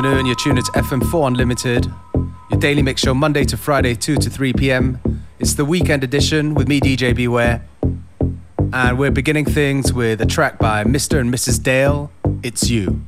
afternoon. 0.00 0.24
You're 0.24 0.34
tuned 0.34 0.64
to 0.64 0.72
FM4 0.72 1.26
Unlimited, 1.26 1.92
your 2.50 2.58
daily 2.58 2.80
mix 2.80 3.02
show 3.02 3.12
Monday 3.12 3.44
to 3.44 3.58
Friday, 3.58 3.94
2 3.94 4.16
to 4.16 4.30
3 4.30 4.54
p.m. 4.54 4.98
It's 5.38 5.52
the 5.52 5.64
weekend 5.66 6.02
edition 6.02 6.54
with 6.54 6.68
me, 6.68 6.80
DJ 6.80 7.14
Beware. 7.14 7.62
And 8.72 8.98
we're 8.98 9.10
beginning 9.10 9.44
things 9.44 9.92
with 9.92 10.22
a 10.22 10.26
track 10.26 10.58
by 10.58 10.84
Mr. 10.84 11.20
and 11.20 11.30
Mrs. 11.30 11.62
Dale, 11.62 12.10
It's 12.42 12.70
You. 12.70 13.02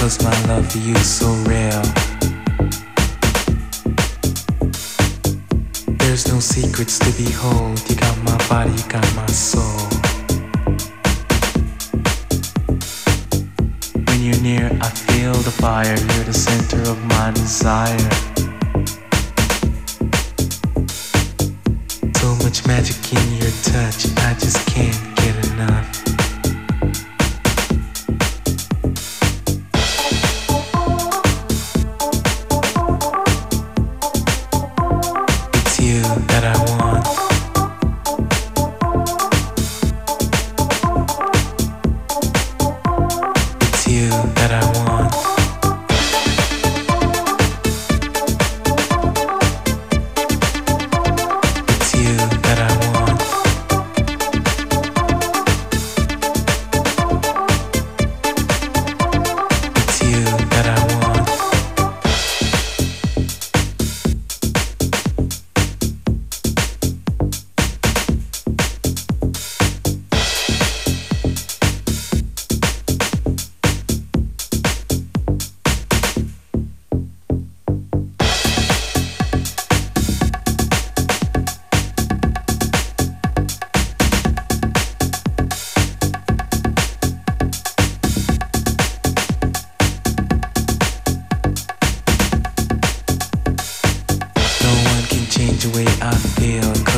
Cause 0.00 0.24
my 0.24 0.46
love 0.46 0.72
for 0.72 0.78
you 0.78 0.94
is 0.94 1.06
so 1.06 1.26
real. 1.44 1.82
There's 5.98 6.26
no 6.26 6.40
secrets 6.40 6.98
to 7.00 7.12
behold. 7.22 7.78
You 7.86 7.96
got 7.96 8.16
my 8.24 8.38
body, 8.48 8.72
you 8.72 8.88
got 8.88 9.04
my 9.14 9.26
soul. 9.26 9.62
When 14.06 14.22
you're 14.22 14.40
near, 14.40 14.70
I 14.80 14.88
feel 14.88 15.34
the 15.34 15.50
fire. 15.52 15.94
You're 15.94 16.24
the 16.24 16.32
center 16.32 16.80
of 16.90 16.98
my 17.04 17.32
desire. 17.32 17.98
So 22.16 22.34
much 22.36 22.66
magic 22.66 22.96
in 23.12 23.36
your 23.36 23.52
touch, 23.64 24.06
I 24.16 24.32
just 24.40 24.66
can't 24.66 25.16
get 25.16 25.52
enough. 25.52 25.89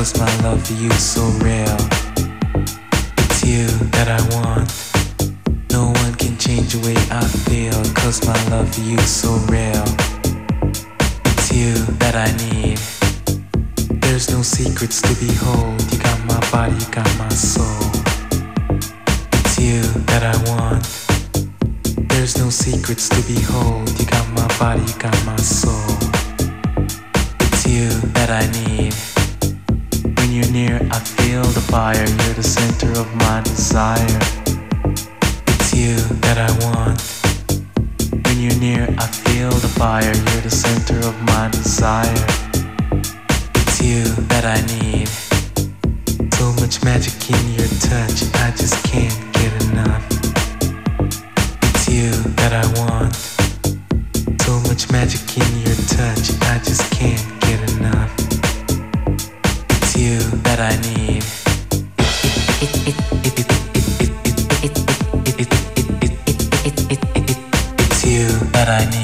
was 0.03 0.19
my 0.19 0.37
love 0.43 0.61
for 0.67 0.73
you 0.73 0.91
so 0.95 1.23
real? 1.47 1.79
It's 3.23 3.45
you 3.47 3.67
that 3.95 4.09
I 4.11 4.21
want. 4.35 4.67
No 5.71 5.93
one 6.03 6.15
can 6.17 6.37
change 6.39 6.73
the 6.73 6.81
way 6.83 6.97
I 7.09 7.23
feel, 7.47 7.79
cause 7.95 8.19
my 8.27 8.35
love 8.51 8.69
for 8.75 8.81
you 8.81 8.99
so 8.99 9.31
real. 9.47 9.87
It's 11.31 11.53
you 11.53 11.75
that 12.03 12.17
I 12.17 12.29
need. 12.43 12.79
There's 14.03 14.29
no 14.29 14.43
secrets 14.43 15.01
to 15.03 15.15
behold. 15.25 15.81
You 15.93 15.99
got 16.03 16.19
my 16.27 16.41
body, 16.51 16.75
you 16.75 16.91
got 16.91 17.11
my 17.17 17.29
soul. 17.29 17.87
It's 19.39 19.57
you 19.61 19.83
that 20.11 20.25
I 20.35 20.37
want. 20.51 20.83
There's 22.11 22.37
no 22.39 22.51
secrets 22.51 23.09
to 23.09 23.21
behold. 23.33 23.89
You 24.01 24.07
got 24.07 24.27
my 24.35 24.49
body, 24.59 24.83
you 24.83 24.99
got 24.99 25.19
my 25.25 25.37
soul. 25.37 25.95
It's 27.39 27.67
you 27.69 27.89
that 28.19 28.31
I 28.31 28.45
need 28.67 29.12
near, 30.73 30.89
I 30.91 30.99
feel 30.99 31.43
the 31.43 31.61
fire. 31.61 32.07
You're 32.07 32.35
the 32.35 32.43
center 32.43 32.91
of 33.01 33.09
my 33.17 33.41
desire. 33.43 34.19
It's 35.47 35.75
you 35.75 35.97
that 36.25 36.39
I 36.39 36.51
want. 36.65 37.01
When 38.25 38.41
you're 38.41 38.59
near, 38.59 38.85
I 38.99 39.07
feel 39.07 39.51
the 39.51 39.69
fire. 39.69 40.15
You're 40.15 40.43
the 40.43 40.51
center 40.51 40.99
of 41.07 41.21
my 41.23 41.49
desire. 41.51 42.25
It's 43.63 43.83
you 43.83 44.05
that 44.31 44.45
I 44.45 44.59
need. 44.77 45.09
So 46.35 46.53
much 46.61 46.83
magic 46.85 47.17
in 47.31 47.45
your 47.57 47.71
touch, 47.91 48.19
I 48.45 48.51
just 48.57 48.83
can't 48.85 49.17
get 49.35 49.53
enough. 49.65 50.05
It's 51.75 51.89
you 51.89 52.11
that 52.41 52.53
I 52.53 52.67
want. 52.81 53.15
So 54.43 54.61
much 54.69 54.91
magic 54.91 55.23
in 55.37 55.53
your 55.65 55.77
touch, 55.97 56.25
I 56.43 56.59
just 56.65 56.91
can't. 56.93 57.32
I 60.63 60.77
need. 60.77 61.25
It's 67.81 68.07
you 68.07 68.29
that 68.53 68.69
I 68.69 68.91
need. 68.91 69.02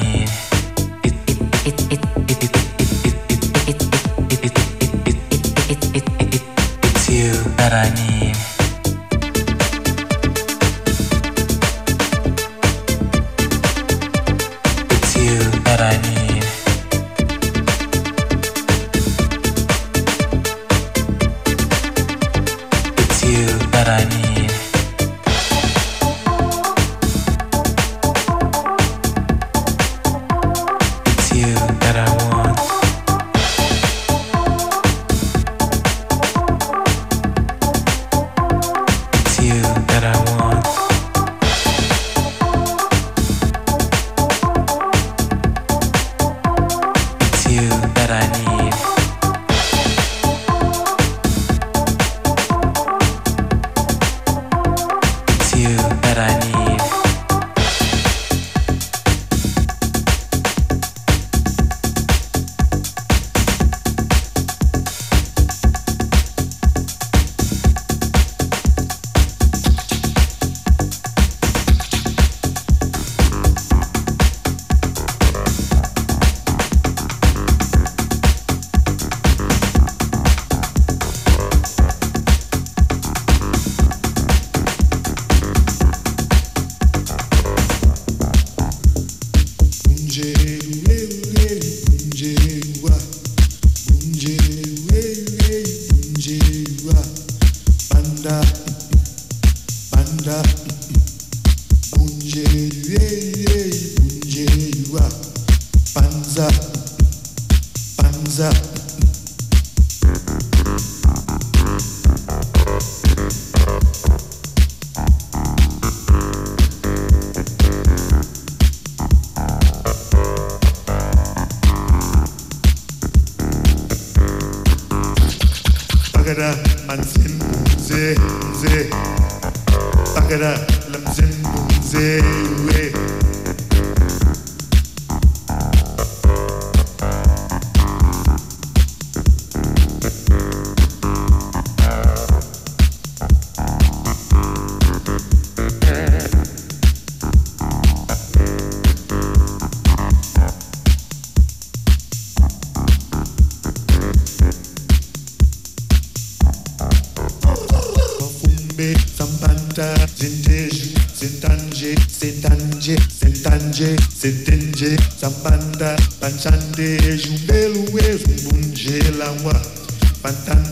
تقرا 130.15 130.55
لمزن 130.89 131.31
ومزاوي 131.55 132.91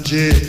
Energy. 0.09 0.46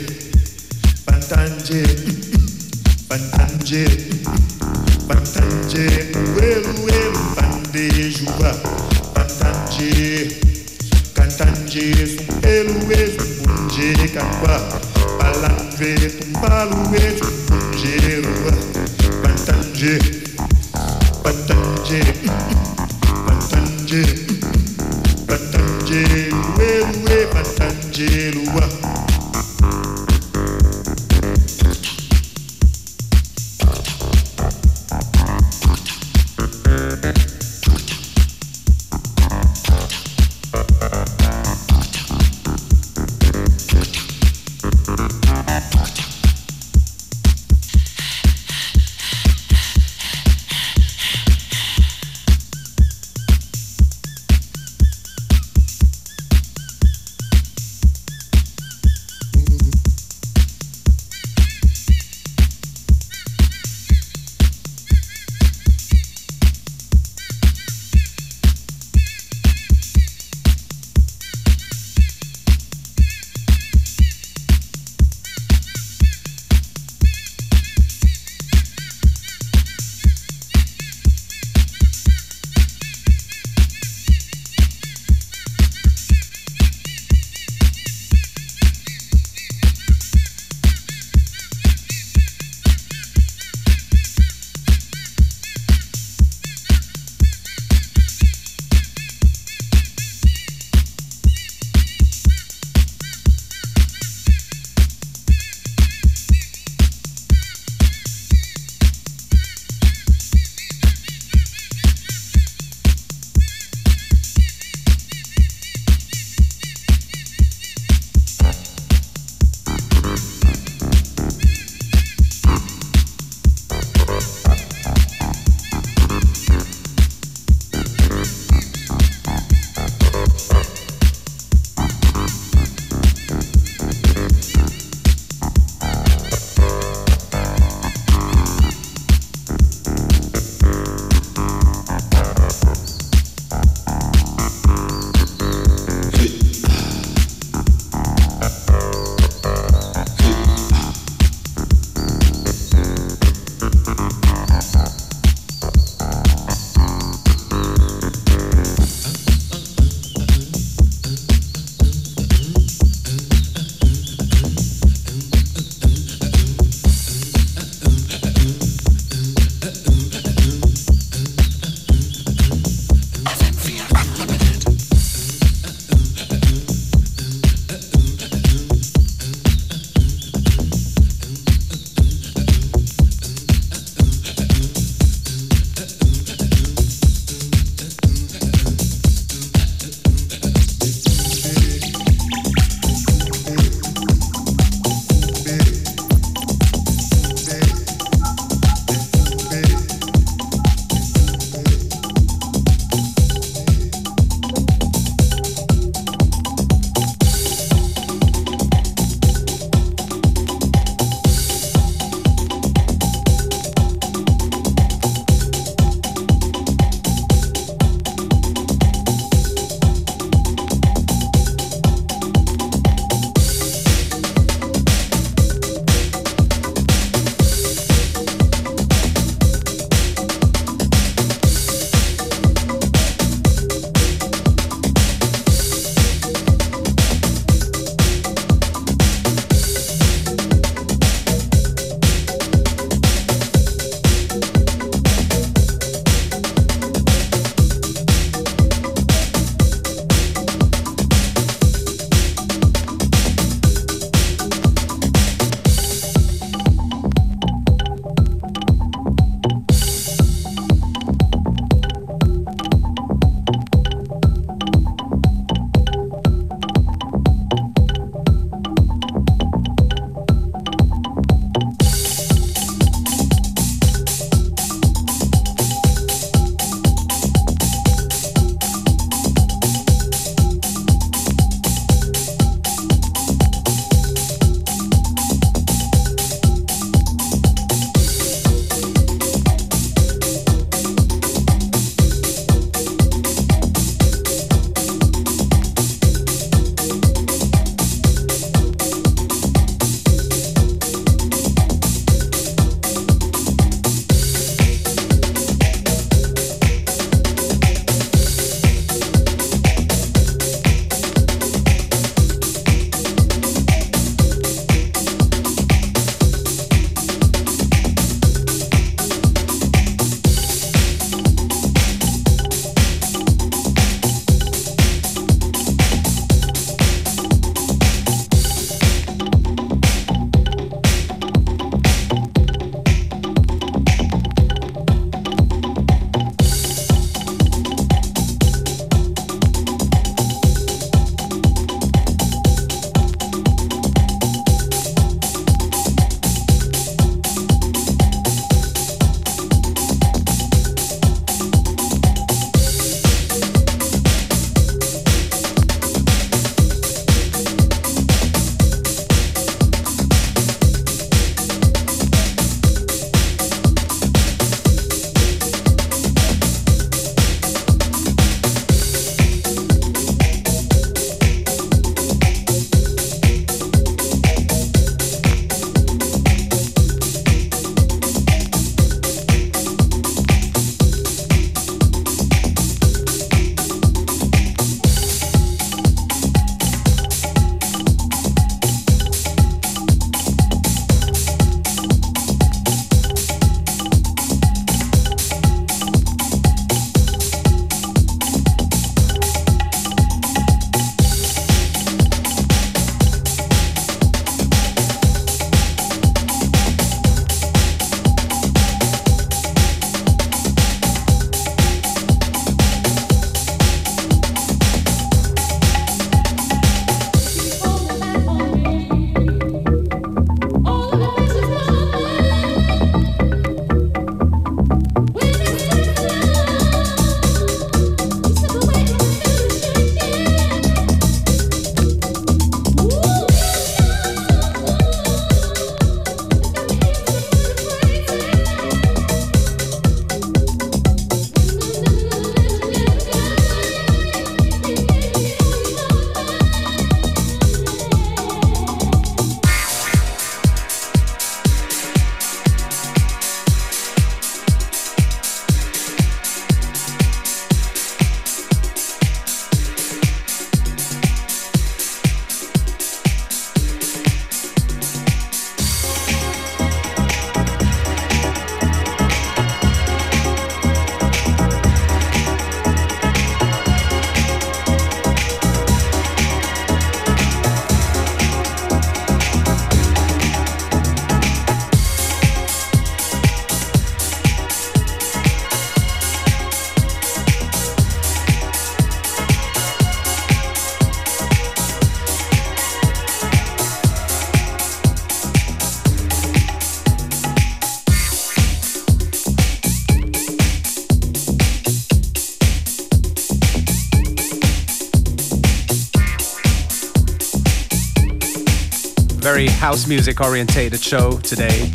House 509.59 509.87
music 509.87 510.21
orientated 510.21 510.79
show 510.79 511.17
today 511.17 511.69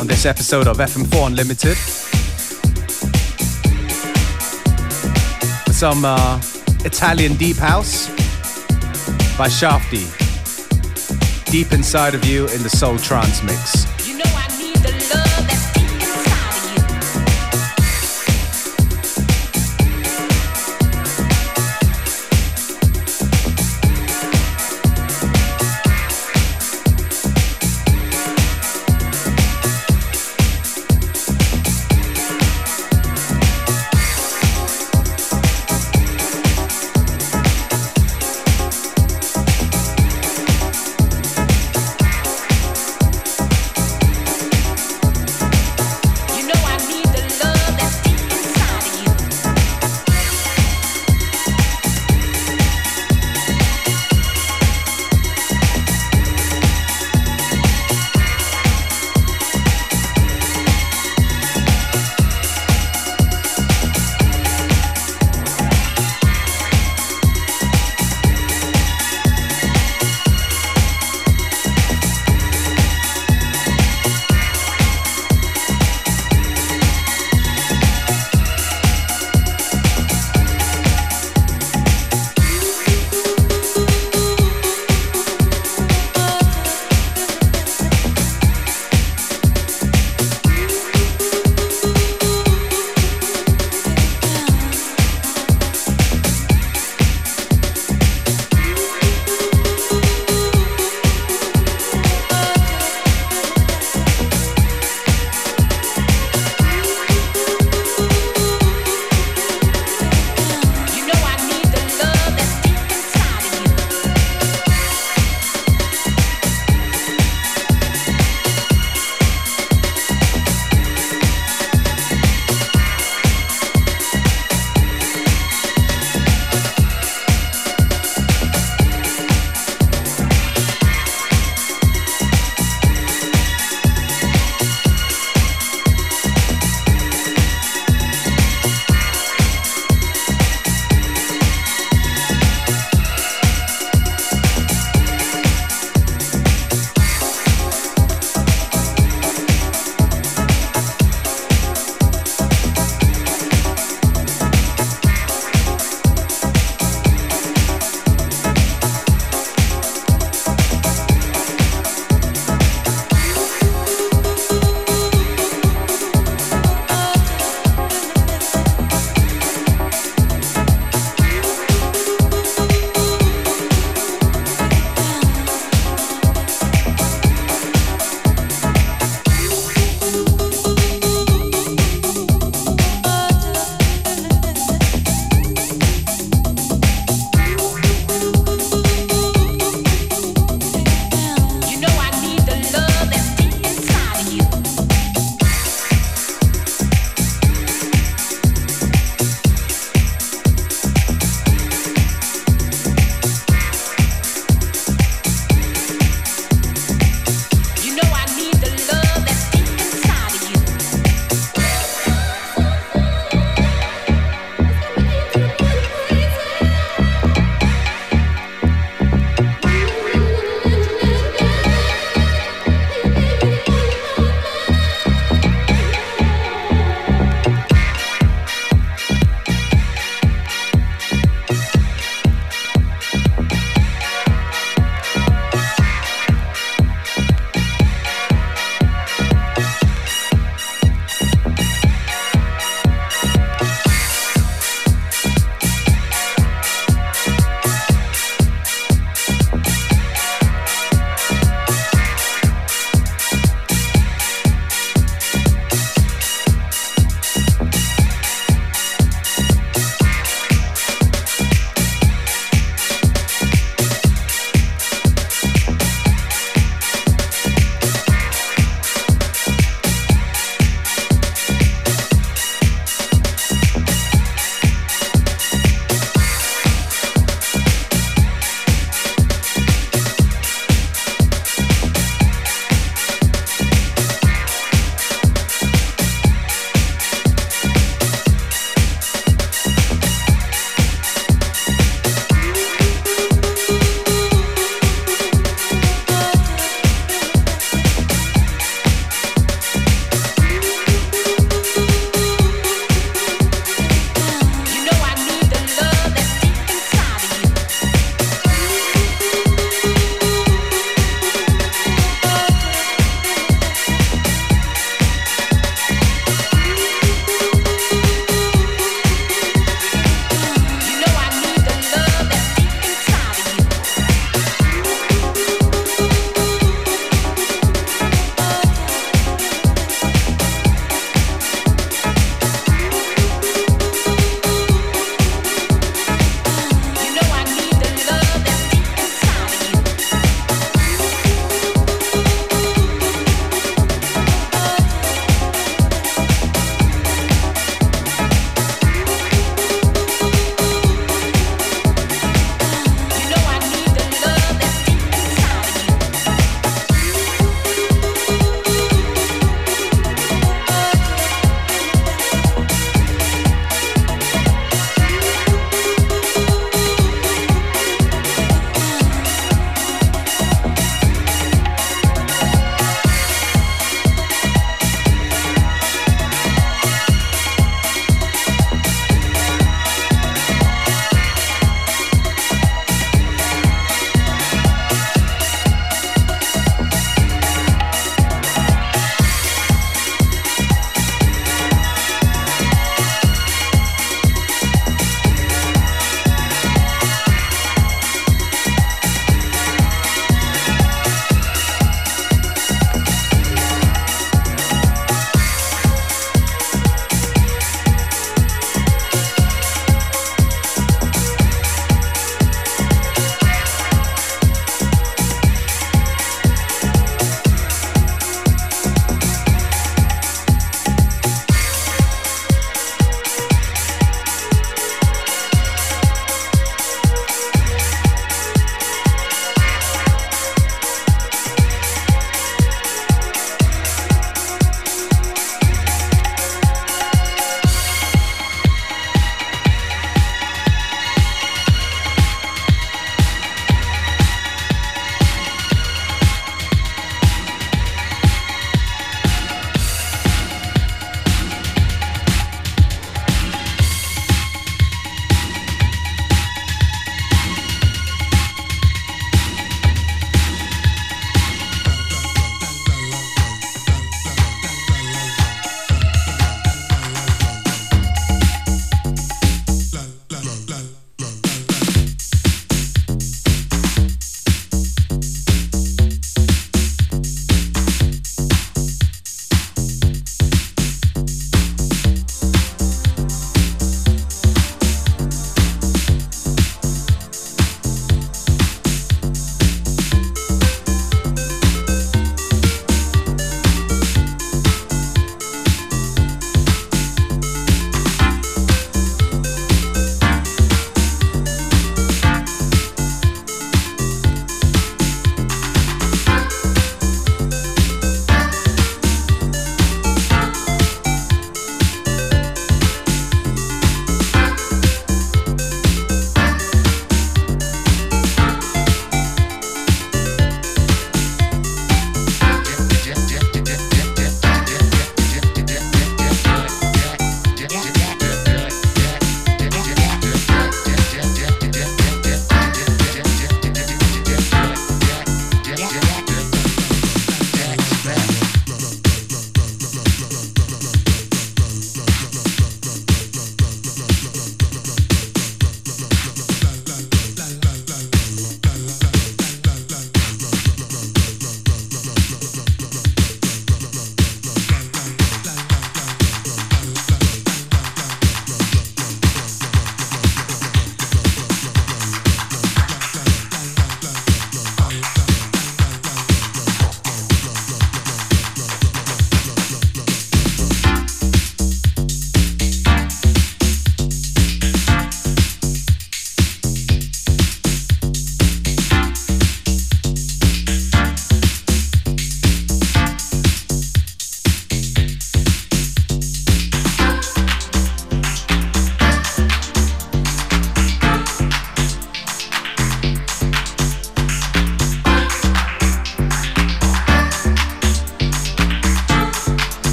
on 0.00 0.06
this 0.06 0.24
episode 0.24 0.66
of 0.66 0.78
FM4 0.78 1.26
Unlimited. 1.26 1.76
Some 5.70 6.06
uh, 6.06 6.40
Italian 6.86 7.34
deep 7.34 7.58
house 7.58 8.08
by 9.36 9.48
Shafty. 9.48 10.06
Deep 11.50 11.72
inside 11.72 12.14
of 12.14 12.24
you 12.24 12.46
in 12.48 12.62
the 12.62 12.70
soul 12.70 12.96
trance 12.96 13.42
mix. 13.42 13.79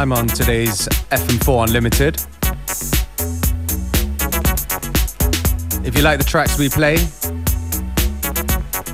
Time 0.00 0.12
on 0.14 0.26
today's 0.26 0.88
FM4 1.10 1.66
Unlimited. 1.66 2.14
If 5.86 5.94
you 5.94 6.00
like 6.00 6.18
the 6.18 6.24
tracks 6.24 6.58
we 6.58 6.70
play, 6.70 6.96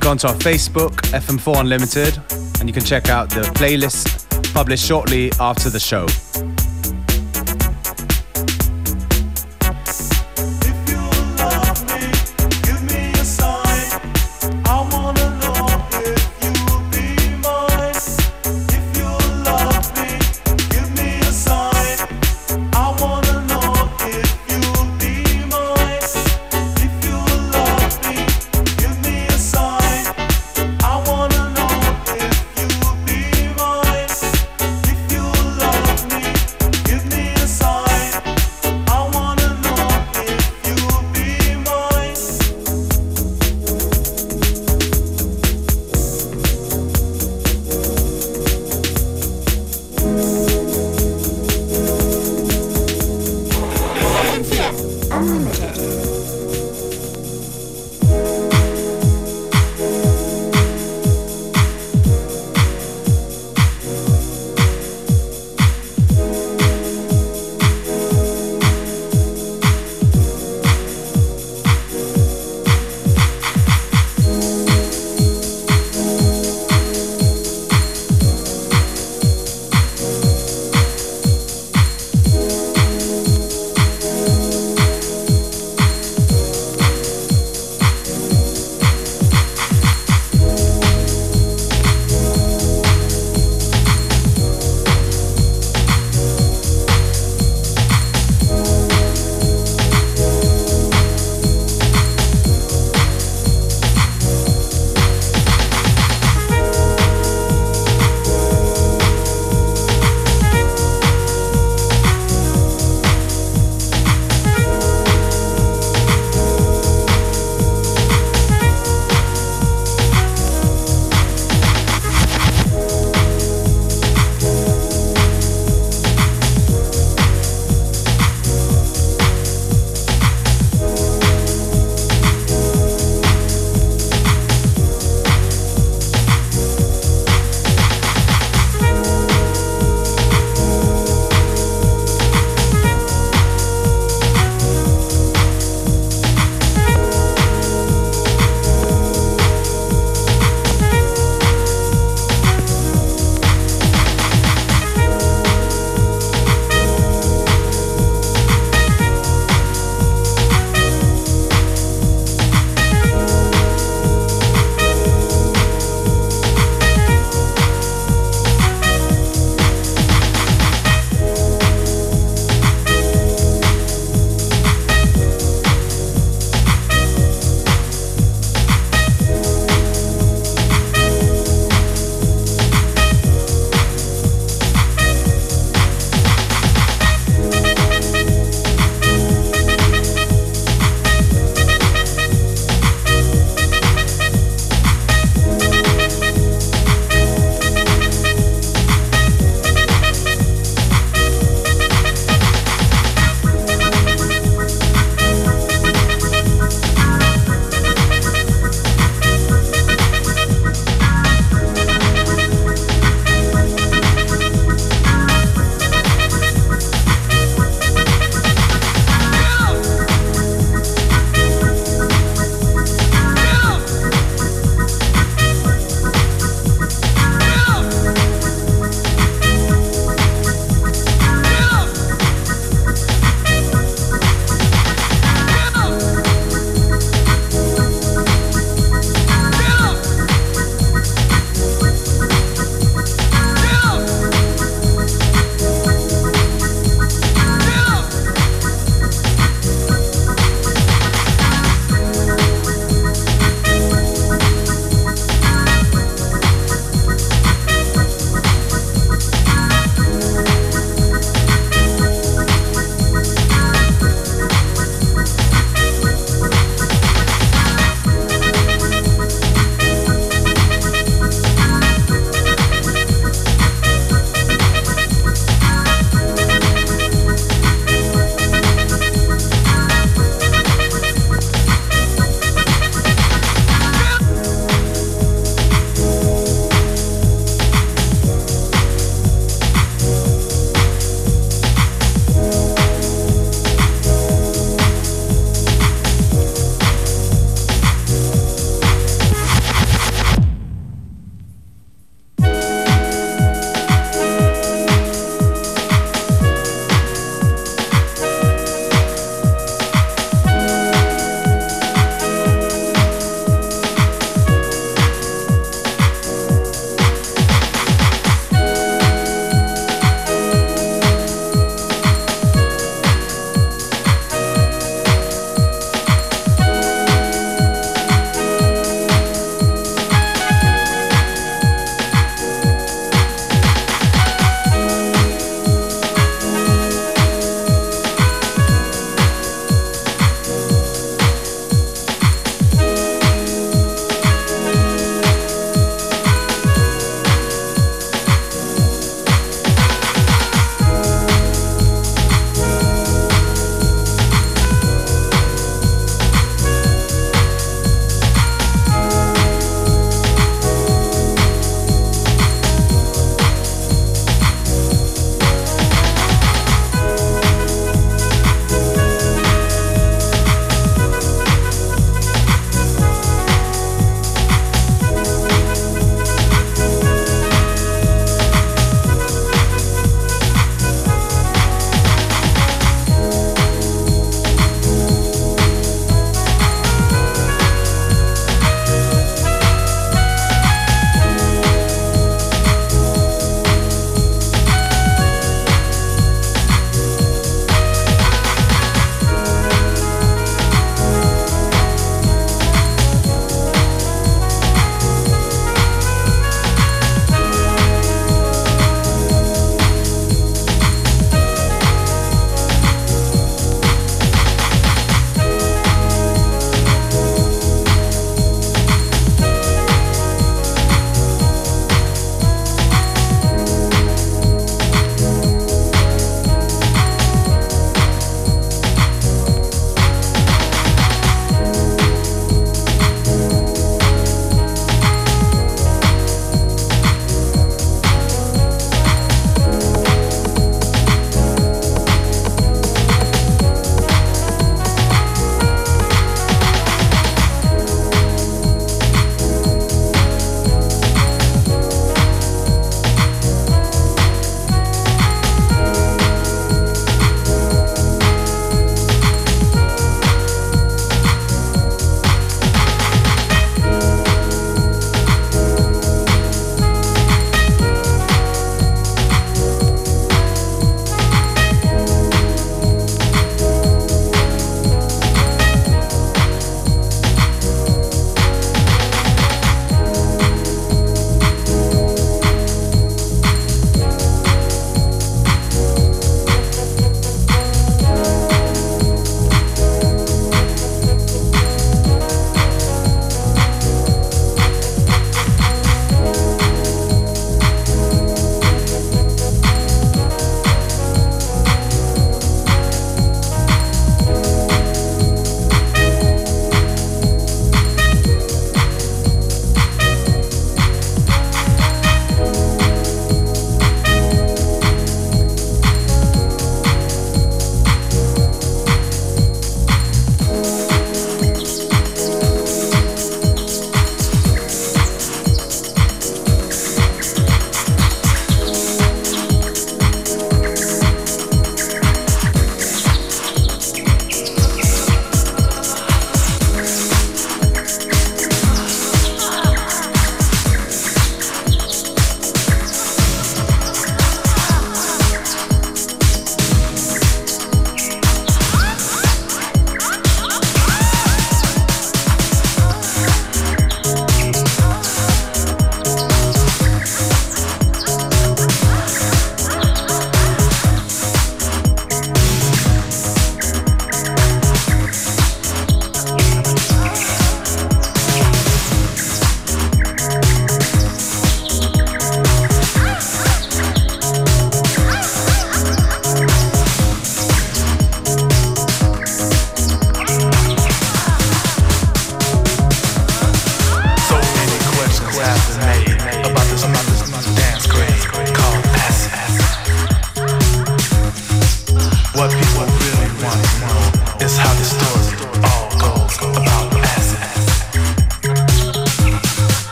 go 0.00 0.12
onto 0.12 0.28
our 0.28 0.34
Facebook, 0.36 0.94
FM4 1.12 1.60
Unlimited, 1.60 2.18
and 2.58 2.70
you 2.70 2.72
can 2.72 2.82
check 2.82 3.10
out 3.10 3.28
the 3.28 3.42
playlist 3.52 4.54
published 4.54 4.86
shortly 4.86 5.30
after 5.38 5.68
the 5.68 5.78
show. 5.78 6.06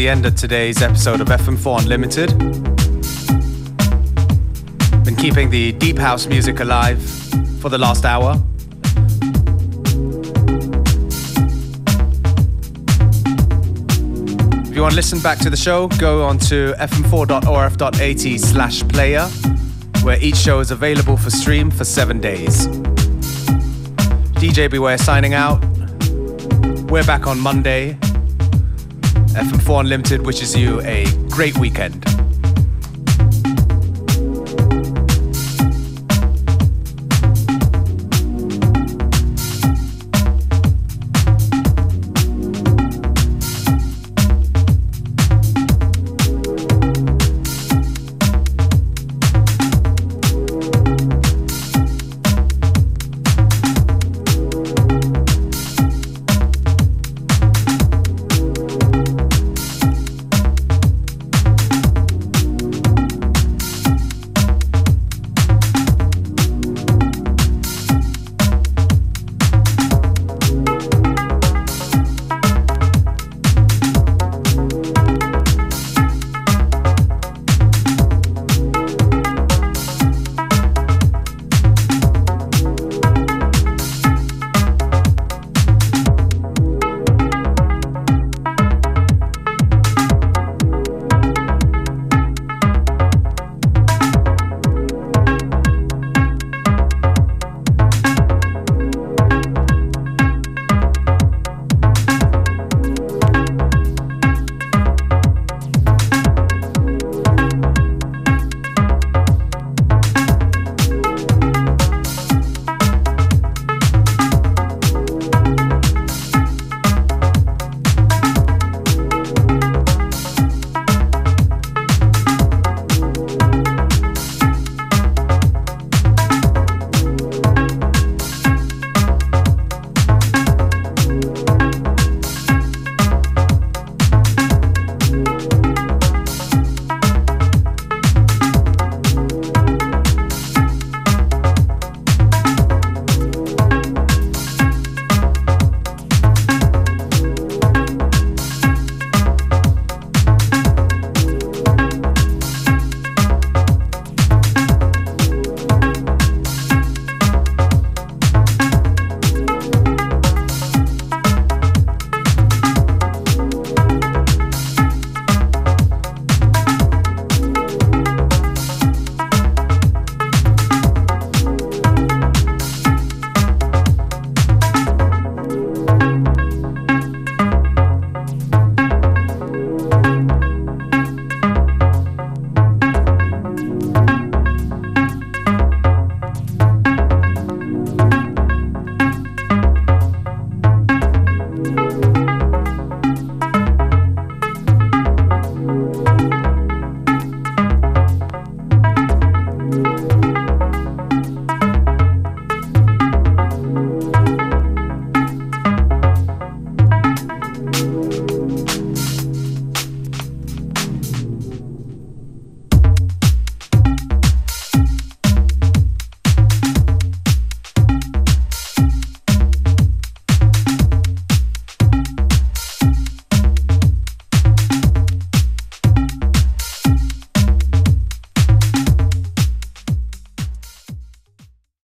The 0.00 0.08
end 0.08 0.24
of 0.24 0.34
today's 0.34 0.80
episode 0.80 1.20
of 1.20 1.26
FM4 1.28 1.82
Unlimited. 1.82 2.30
Been 5.04 5.14
keeping 5.14 5.50
the 5.50 5.72
deep 5.72 5.98
house 5.98 6.26
music 6.26 6.60
alive 6.60 7.02
for 7.60 7.68
the 7.68 7.76
last 7.76 8.06
hour. 8.06 8.42
If 14.70 14.74
you 14.74 14.80
want 14.80 14.92
to 14.92 14.96
listen 14.96 15.20
back 15.20 15.38
to 15.40 15.50
the 15.50 15.58
show, 15.58 15.88
go 15.98 16.24
on 16.24 16.38
to 16.48 16.72
fm4.orf.at 16.78 18.40
slash 18.40 18.82
player, 18.88 19.26
where 20.02 20.18
each 20.22 20.36
show 20.36 20.60
is 20.60 20.70
available 20.70 21.18
for 21.18 21.28
stream 21.28 21.70
for 21.70 21.84
seven 21.84 22.22
days. 22.22 22.68
DJ 24.38 24.70
Beware 24.70 24.96
signing 24.96 25.34
out. 25.34 25.62
We're 26.90 27.04
back 27.04 27.26
on 27.26 27.38
Monday. 27.38 27.98
FM4 29.40 29.80
Unlimited 29.80 30.26
wishes 30.26 30.54
you 30.54 30.82
a 30.82 31.06
great 31.30 31.56
weekend. 31.56 32.19